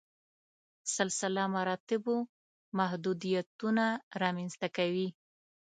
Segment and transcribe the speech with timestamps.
[0.95, 2.15] سلسله مراتبو
[2.77, 3.85] محدودیتونه
[4.21, 5.07] رامنځته کوي.